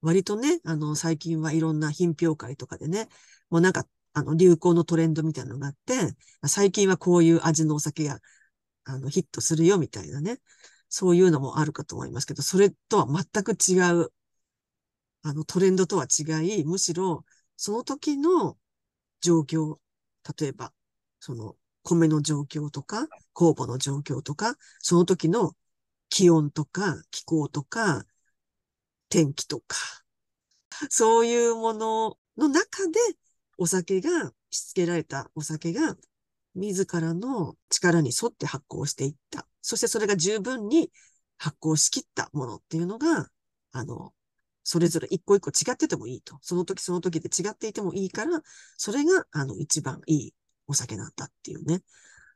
[0.00, 3.08] 割とね、あの、最近はいろんな品評会とかでね、
[3.48, 8.20] もうなんか、あの、流行のトレンドみたいなのがあって、最近はこういう味のお酒が、
[8.84, 10.38] あの、ヒットするよみたいなね、
[10.88, 14.12] そういうのもあるかと思いますけど、それとは全く違う、
[15.22, 17.24] あの、トレンドとは違い、むしろ、
[17.56, 18.58] その時の
[19.20, 19.78] 状況、
[20.38, 20.72] 例えば、
[21.20, 25.56] その、米の状況とか、酵母の状況とか、その時の
[26.10, 28.04] 気温とか気候とか、
[29.08, 29.76] 天気とか、
[30.90, 32.98] そういうものの中で、
[33.62, 35.94] お酒が、しつけられたお酒が、
[36.56, 39.46] 自らの力に沿って発酵していった。
[39.60, 40.90] そしてそれが十分に
[41.38, 43.28] 発酵しきったものっていうのが、
[43.70, 44.12] あの、
[44.64, 46.38] それぞれ一個一個違っててもいいと。
[46.42, 48.42] その時その時で違っていてもいいから、
[48.76, 50.34] それが、あの、一番いい
[50.66, 51.82] お酒なんだっていうね。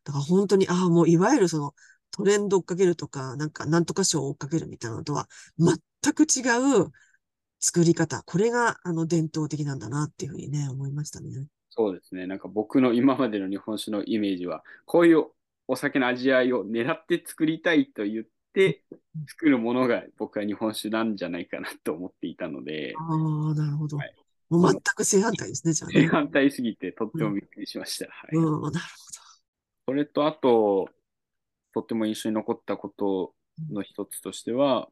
[0.04, 1.74] だから本当に、ああ、もういわゆるその
[2.12, 6.42] トレンド追っかけるとか、なんかなんとか賞を追っかけるみたいなのとは全く違
[6.84, 6.92] う
[7.60, 8.22] 作り方。
[8.24, 11.46] これがあの伝統的なんだなっていうふうにね、思いましたね。
[11.70, 12.26] そうですね。
[12.26, 15.26] なんか僕の今までの日本酒のイメージは、こういう
[15.68, 18.82] お酒の味わいを狙って作りたいと言って
[19.28, 23.96] 作るものが僕は日本酒なんじゃないかなと思っていたので、ああ、なるほど。
[23.96, 24.14] はい
[24.48, 26.02] もう全く正反対ですね、じゃあね。
[26.02, 28.06] 正反対すぎてとってもびっくりしました。
[28.10, 28.36] はい。
[28.36, 28.84] うん、なる
[29.86, 30.88] それとあと、
[31.74, 33.34] とっても印象に残ったこと
[33.72, 34.88] の一つとしては、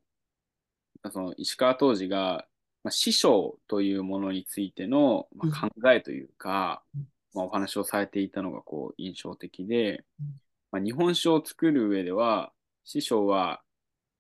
[1.13, 2.47] その石川当時が、
[2.85, 10.27] まあ、師匠というものについての、まあ、考えというか、うんまあ、お話をされていたのがこう印象的でうん、
[10.71, 12.53] まあ、日本酒を作る上では、
[12.85, 13.63] 師匠は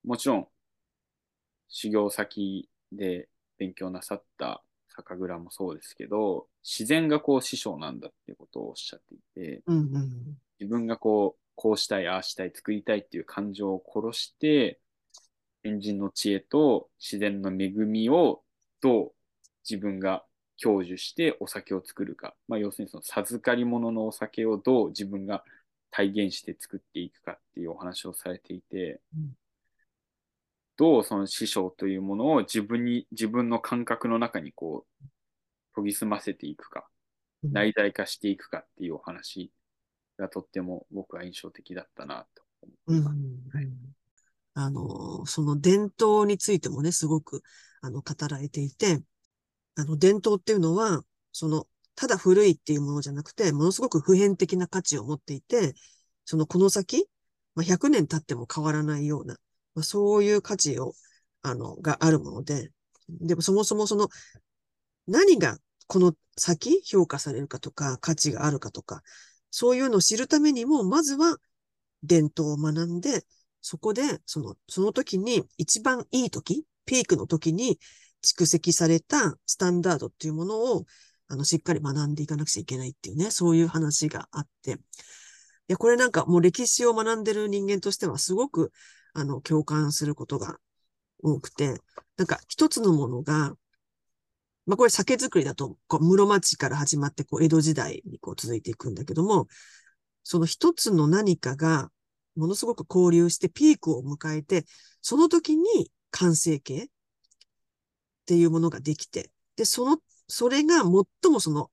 [0.05, 0.49] もちろん
[1.69, 9.63] 修行先で勉強なさった酒蔵もそうですけど、自然がこう師匠なんだっていうことをおっしゃっていて。
[9.67, 10.39] うん、うん。
[10.61, 14.81] 自分がこう、こうしたい、ああしたい、作りたいっていう感情を殺して、
[15.65, 18.44] 先人の知恵と自然の恵みを
[18.85, 19.13] どう
[19.69, 20.25] 自分が
[20.63, 22.35] 享受してお酒を作るか。
[22.49, 25.43] まあ、要するにその授かり物のお酒をどう自分が
[25.91, 29.33] 体現して作っていくかっていうお話をされていて、うん
[30.77, 35.05] どうその師匠というものを自分に、自分の感覚の中にこう、
[35.77, 36.89] 研ぎ澄ませていくか。
[37.45, 39.53] うん内在化していくかっていうお話
[40.19, 43.17] がとっても僕は印象的だったなと思うんいます。
[43.17, 43.95] うん
[44.55, 47.43] あの、その伝統についてもね、すごく、
[47.85, 49.03] あの、語られていて、
[49.77, 55.75] あの、伝統っていうのは、その、ただ古いっていうものじゃなくて、ものすごく普遍的な価値を持っていて、
[56.25, 57.09] そのこの先、
[57.55, 59.37] まあ、100年経っても変わらないような、
[59.75, 60.95] まあ、そういう価値を、
[61.43, 62.71] あの、があるもので、
[63.09, 64.09] でもそもそもその、
[65.07, 69.03] 何がこの先評価されるかとか、価値があるかとか、
[69.51, 71.37] そういうのを知るためにも、まずは
[72.03, 73.27] 伝統を学んで、
[73.61, 77.79] そこで、その、その時に一番いい時、ピークの時に
[78.25, 80.85] 蓄積されたスタンダードっていうものを、
[81.29, 84.73] あの、しっかり学んでいかなくちゃいけないっていうね、そういう話があって。
[84.73, 84.77] い
[85.69, 88.73] や、これなんかもう歴史を学んでる人間としてはすごく、
[89.15, 90.59] あの、共感することが
[91.23, 91.81] 多くて、
[92.17, 93.55] なんか一つのものが、
[94.67, 99.47] まあこれ酒造りだと、こう室町から始まって、こう江戸時代にこう続いていくんだけども、
[100.23, 101.91] その一つの何かが、
[102.37, 104.65] ものすごく交流してピークを迎えて、
[105.03, 106.85] その時に完成形？
[106.85, 106.89] っ
[108.27, 109.99] ていうものができて、で、その、
[110.29, 111.71] それが最もその、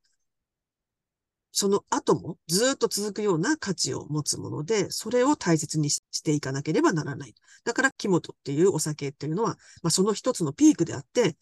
[1.54, 7.36] その後もずっと続くような価値を持つもので、それを大切にしていかなければならない。
[7.64, 11.38] だから、木本っていうお酒っていうのは、まあ、その一つのピークであって、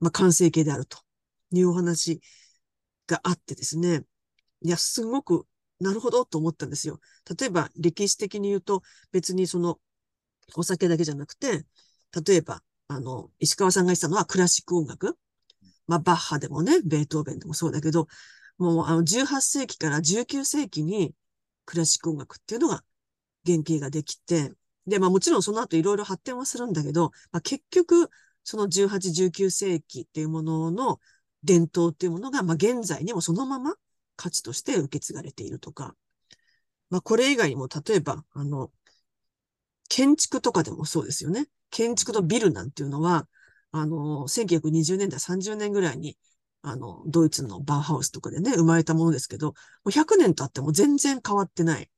[0.00, 0.98] まあ、完成形であると
[1.52, 2.20] いうお話
[3.06, 4.02] があってですね。
[4.62, 5.46] いや、すごく、
[5.80, 7.00] なるほどと思ったんですよ。
[7.38, 9.78] 例えば、歴史的に言うと、別にその、
[10.56, 11.64] お酒だけじゃなくて、
[12.26, 15.16] 例えば、あの、石川さんが言ってたのはクラシック音楽。
[15.86, 18.06] まあ、バッハでもね、ベートーベンでもそうだけど、
[18.58, 21.14] もうあの18世紀から19世紀に
[21.64, 22.84] クラシック音楽っていうのが
[23.46, 24.52] 原型ができて、
[24.86, 28.10] で、まあもちろんその後いろいろ発展はするんだけど、まあ、結局、
[28.44, 31.00] その18、19世紀っていうものの
[31.42, 33.74] 伝統っていうものが、まあ現在にもそのまま
[34.16, 35.94] 価値として受け継がれているとか、
[36.90, 38.70] まあこれ以外にも例えば、あの、
[39.88, 41.46] 建築とかでもそうですよね。
[41.70, 43.28] 建築のビルなんていうのは、
[43.72, 46.18] あの、1920年代、30年ぐらいに、
[46.62, 49.54] あの、ドイツのバウハウスとかでね、生まれたものですけど、も
[49.86, 51.90] う100年経っても全然変わってない。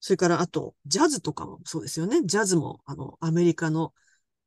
[0.00, 2.22] それから、あと、ジャズとかもそうですよね。
[2.24, 3.92] ジャズも、あの、アメリカの、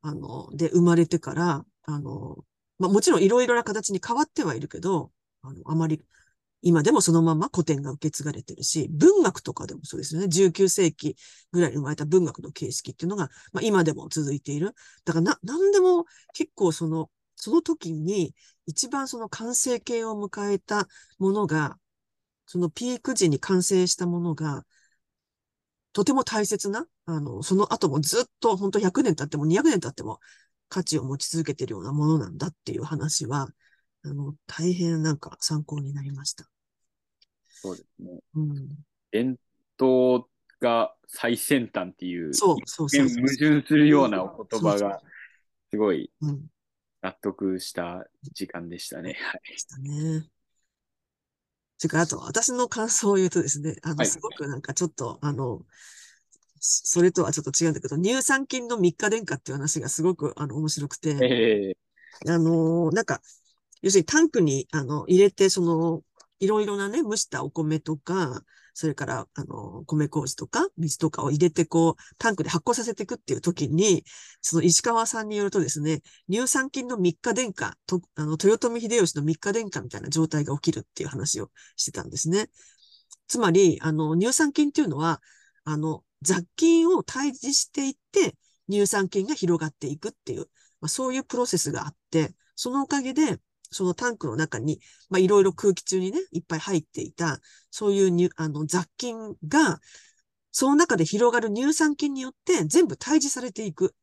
[0.02, 2.46] あの、で生まれてから、あの、
[2.80, 5.12] まあ、もちろんいろいろな形に変わってはいるけど、
[5.44, 6.06] あの、あまり
[6.63, 10.30] 今でもそのまま古典が受け継がれてるし、文学とかでもそうですよね。
[10.30, 11.17] 19世紀
[11.52, 14.73] ぐらいに生まれた文学の形式っていうのが、まあ、今でも続いている。
[15.04, 18.34] だからな、なんでも結構その、その時に
[18.65, 20.88] 一番その完成形を迎えた
[21.19, 21.78] ものが、
[22.45, 24.65] そのピーク時に完成したものが、
[25.91, 30.19] とても大切な、あの、その後もずっと本当100年経っても200年経っても
[30.69, 33.49] 価値を持ち続けてるようなものなんだっていう話は、
[34.04, 36.53] あの、大変なんか参考になりました。
[37.63, 38.19] そうですね。
[38.36, 38.69] うん。
[39.12, 39.38] 伝
[39.82, 40.26] 統
[40.60, 45.02] が最先端っていう、そうそう矛盾するようなお言葉が、
[45.71, 46.12] すごい
[47.02, 49.15] 納得した時間でしたね。
[49.19, 49.52] はい。
[49.52, 50.28] でしたね。
[51.78, 55.62] それから、あと、私の感想を言うとですね、あの、すごくなんかちょっと、あの、
[56.60, 63.21] それとはちょっと違うんだけど、乳酸菌の3日殿下っていう話がすごく、あの、面白くて、えー、あの、なんか、
[63.82, 66.04] 要するにタンクに、あの、入れて、その、
[66.39, 68.43] いろいろなね、蒸したお米とか、
[68.74, 74.04] それから、あの、米麹とか、水とかを入れて、こう、タンクで発酵させていくっていう時に、
[74.41, 82.50] その石川さんによるとですね、乳酸菌の3日殿下、とあの、豊臣秀吉の3日殿下みたいな状態が起きるっていう話をしてたんですね。
[83.28, 85.22] つまり、あの、乳酸菌っていうのは、
[85.65, 88.36] あの、雑菌を退治していって、
[88.69, 90.48] 乳酸菌が広がっていくっていう、
[90.82, 93.39] まあ、そういうプロセスがあって、そのおかげで、
[93.73, 97.39] そのタンクの中に、まあ、いろいろ空気中にね、いっぱい入っていた、
[97.71, 99.79] そういうにあの雑菌が、
[100.51, 103.95] その中で広がる乳酸菌によって全部退治されていく。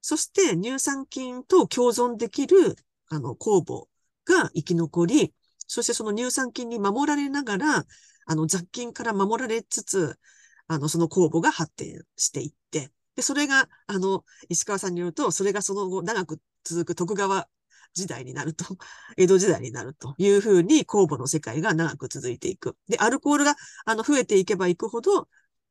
[0.00, 2.76] そして乳酸菌と共存できる、
[3.08, 3.86] あの、酵母
[4.24, 5.34] が生き残り、
[5.66, 7.86] そしてその乳酸菌に守られながら、
[8.26, 10.18] あの、雑菌から守られつつ、
[10.66, 17.48] あの、その酵母が発展していって、で、それが、あの、石川さんによると、それがその後長く続く徳川
[17.94, 18.64] 時代になると、
[19.16, 22.76] 江戸時代になるというふうに酵母の世界が長く続いていく。
[22.88, 25.28] で、アルコールがあの増えていけばいくほど、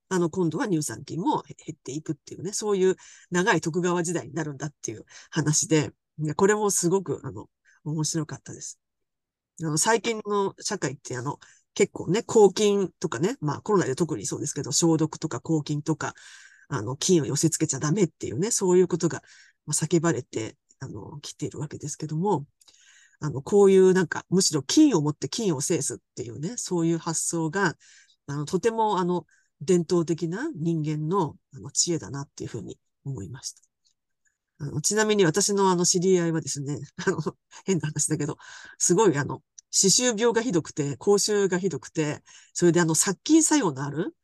[0.09, 2.95] あの、今度は乳酸菌も減っていくっていうね、そういう
[3.31, 5.93] 長い徳川時代になるんだっていう話で、
[6.35, 7.49] これもすごく、あの、
[7.85, 8.79] 面白かったです。
[9.61, 11.39] あの、最近の社会って、あの、
[11.73, 16.13] 結構ね、抗菌とかね、まあコロナで特にそうですけど、消毒とか抗菌とか、
[16.67, 19.23] あの、菌を寄せ付けちゃダメっていうね、そういうことが
[19.69, 22.45] 叫ばれて、あの、来ているわけですけども、
[23.21, 27.77] あの、こういうなんか、むしろ金を持って金を制すっていうね、そういう発想が、
[28.27, 29.25] あの、とてもあの、
[29.61, 33.61] 伝統的な人間のあの知恵だなっていうふうに思いました。
[34.59, 37.19] あのちなみに私のあの知り合いはですね、 あの、
[37.65, 38.37] 変な話だけど、
[38.77, 42.23] すごいあの、歯周病がひどくて、口臭がひどくて、
[42.53, 44.15] それであの、殺菌作用のある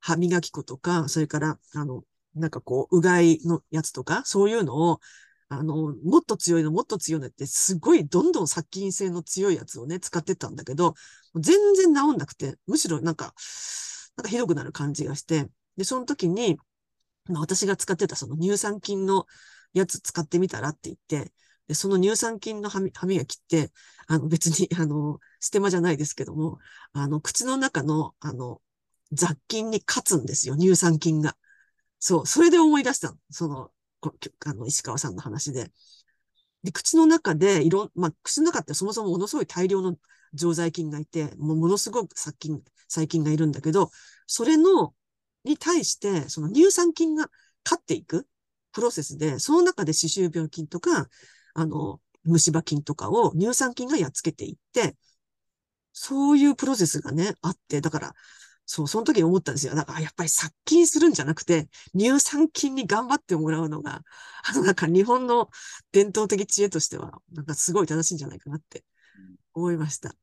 [0.00, 2.04] 歯磨き粉とか、それから、あの、
[2.34, 5.00] なんかこう、うがいのやつとか、そういうのを、
[5.48, 10.94] あの、もっと強いの、もっと強いのって、すごいどんどん殺菌性の強いやつをね、使ってたんだけど、
[11.36, 13.34] 全然治んなくて、むしろなんか、
[14.16, 16.58] なんかひどくなる感じがして、で、その時に、
[17.28, 19.26] まあ、私が使ってたその乳酸菌の
[19.72, 21.32] やつ使ってみたらって言って、
[21.68, 23.72] で、その乳酸菌の歯磨きって、
[24.08, 26.58] あの別に、あの、ステマじゃないですけども、
[26.92, 28.62] あの、口の中の、あの、
[29.12, 31.36] 雑菌に勝つんですよ、乳酸菌が。
[31.98, 33.18] そう、それで思い出したの。
[33.30, 33.70] その、
[34.44, 35.70] あの、石川さんの話で。
[36.62, 39.96] で、口の中で、いろ、まあ、口の中ってそもそもものすごい大量の
[40.34, 43.90] 常在菌がいて、もものすごく殺菌、細菌がいるんだけど、
[44.26, 44.94] それの、
[45.44, 47.30] に対して、その乳酸菌が
[47.64, 48.26] 勝っていく
[48.72, 51.08] プロセスで、その中で歯周病菌とか、
[51.54, 54.96] あの、虫歯菌とかを乳酸菌がやっつけていって、
[55.92, 58.14] そういうプロセスがね、あって、だから、
[58.66, 59.74] そう、その時に思ったんですよ。
[59.74, 64.02] だからやっぱり殺菌するんじゃなくて、乳酸菌に頑張ってもらうのが、
[64.44, 65.48] あのなんか日本の
[65.92, 68.84] 伝統的知恵としては、なんかすごい正しいんじゃないかなって
[69.54, 70.14] 思いました。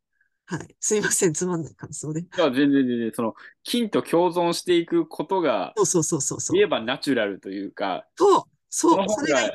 [0.46, 0.76] はい。
[0.82, 2.20] すいません、つまんない感想で。
[2.20, 3.34] いや、全然全然、その、
[3.64, 6.56] 菌と共存していくことが、そうそうそうそうそう。
[6.56, 9.52] 言えばナチュラルというか、そう、そう、それが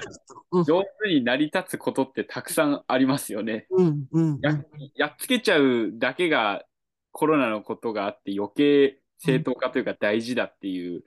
[0.64, 3.66] 上手に成り立つことってたくさんありますよね。
[3.70, 4.59] うん、うん、や。
[4.95, 6.64] やっつけちゃうだけが
[7.12, 11.02] コロナのことがあって余計正当化というか大事だっていう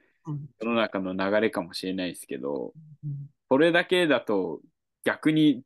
[0.59, 2.73] 世の中の流れかもしれないですけど、
[3.49, 4.59] それだけだと
[5.03, 5.63] 逆に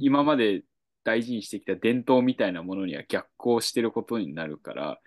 [0.00, 0.62] 今まで
[1.04, 4.98] 大事にしてきた伝統みたいなものには逆行してることになるから、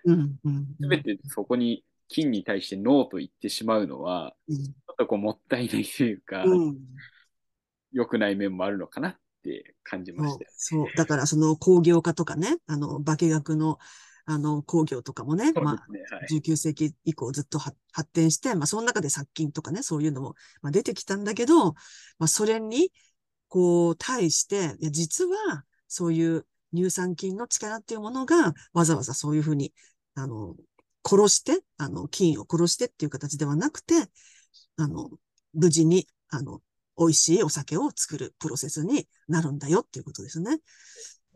[0.80, 6.44] すべてそこに金に対してノーと言ってしまうのは、ちょっとこうもったいないというか、
[7.92, 10.86] 良くない面もあるのかなって感じました、ね、そう。
[10.96, 13.78] だからその工業化とかね、あの、化学の
[14.30, 15.86] あの、工業とかもね、ねまあ、
[16.30, 17.74] 19世紀以降ずっと発
[18.12, 21.74] 展して、まあ、その中で殺菌とかね、そういうのも、まあ、出てきたんだけど、ま
[22.20, 22.92] あ、それに、
[23.48, 29.72] こう、対して、いや、実は、そういう乳酸菌の力っていうものが、わざわざそういうふうに、
[30.14, 30.56] あの、
[31.06, 33.94] 殺して、あの、菌を殺してっていう形ではなくて、
[34.76, 35.08] あの、
[35.54, 36.60] 無事に、あの、
[36.98, 40.58] 美味しいお酒を作るプロセスになるんだよっていうことですね。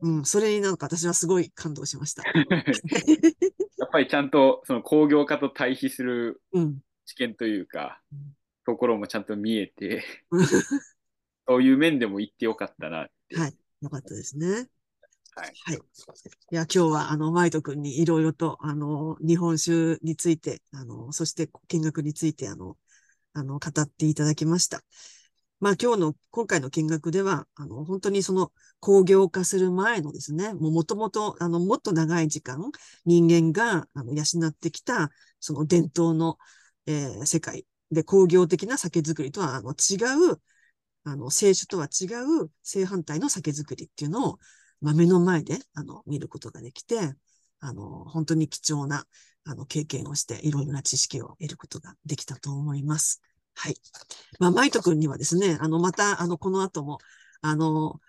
[0.03, 2.25] うん、それになんか私はすごい感動しました。
[3.79, 6.43] やっぱりちゃんとその工業化と対比する
[7.07, 8.19] 知見というか、うん、
[8.67, 10.05] ところもちゃんと見えて、
[11.47, 13.37] そういう面でも言ってよかったなって。
[13.37, 14.69] はい、よかったですね。
[15.35, 15.53] はい。
[15.65, 15.77] はい。
[15.77, 15.79] い
[16.51, 22.77] や、今日は、あの、マイト君にいろいろと、あの、日本酒について、あの、そして見学について、あの、
[23.33, 24.83] あの、語っていただきました。
[25.63, 28.51] まあ今日の、今回の見学では、あの、本当にその
[28.81, 32.59] 工業化する前のですね、もうもともと、あの、もっと長い時間、
[33.07, 36.37] 人間が、あの、養ってきた、その伝統の、
[36.87, 40.03] えー、世界で工業的な酒造りとは、あの、違
[40.33, 40.43] う、
[41.05, 42.07] あの、清酒とは違
[42.45, 44.39] う正反対の酒造りっていうのを、
[44.81, 47.15] まあ、目の前で、あの、見ることができて、
[47.61, 49.07] あの、本当に貴重な、
[49.45, 53.23] あの、経験をして、いろいろな知識を得ることができたと思います。
[53.55, 53.77] はい。
[54.39, 56.99] まあ、マイト君にはですね、あの、また、あの、この後も、
[57.41, 58.01] あの、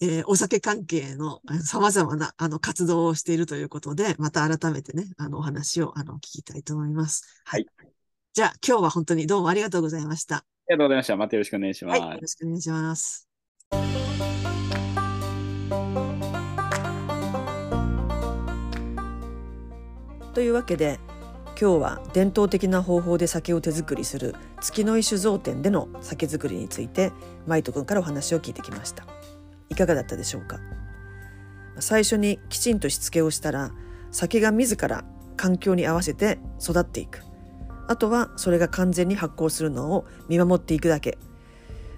[0.00, 7.42] えー、お酒関係の様々な、あの、活動をしているということで、また改めてね、あの、お話を、あの、聞きたいと思います。
[7.44, 7.66] はい。
[8.32, 10.36] じゃあ、今日は本当にどうもありがとうございました。
[10.36, 11.16] ありがとうございました。
[11.16, 12.00] またよろしくお願いします。
[12.00, 13.28] はい、よろしくお願いします。
[20.32, 21.00] というわけで、
[21.60, 27.12] 今日は伝統的な方法で酒を手作りする月の井酒造店での酒造りについて
[27.46, 29.04] マイト君からお話を聞いてきました。
[29.68, 30.58] いかがだったでしょうか？
[31.78, 33.72] 最初にきちんとしつけをしたら
[34.10, 35.04] 酒が自ら
[35.36, 37.20] 環境に合わせて育っていく。
[37.88, 41.18] あとはそれが完全に発酵するのを見守っていくだけ、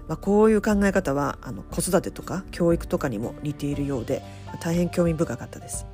[0.09, 4.25] まあ、こういう考え方はあの子育てとか教育とかにも似ているようで
[4.61, 5.87] 大変興味深かったです。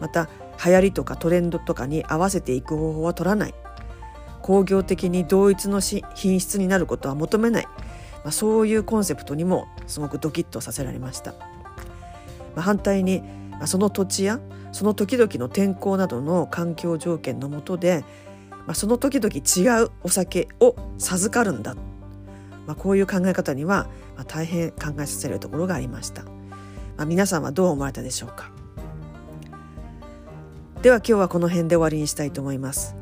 [0.00, 0.28] また
[0.64, 3.54] 流行りとかトレンドとかに合わせていく方法は取らない。
[4.42, 11.38] 工業的に同一の品質になることは求めない、まあ、そういうコンセプトにもすごくドキッとさせられました、ま
[12.58, 14.38] あ、反対に、まあ、その土地や
[14.70, 18.04] その時々の天候などの環境条件のもとで、
[18.66, 21.74] まあ、その時々違うお酒を授かるんだ、
[22.68, 23.88] まあ、こういう考え方には、
[24.28, 26.30] 大変考えさせるところがありました、ま
[26.98, 28.52] あ、皆さんはどう思われたでしょうか？
[30.86, 32.94] では今日はこの辺で終わりにしたいと思います。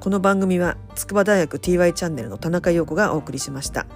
[0.00, 3.86] この番組は筑波大学 TY チャンネルの田中陽子がお送りしました。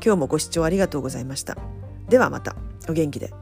[0.00, 1.58] 今日もご視聴ありがとうございました。
[2.08, 2.54] ではまた。
[2.88, 3.32] お元気で。